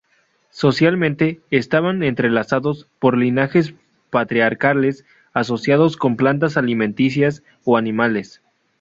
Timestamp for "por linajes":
2.97-3.75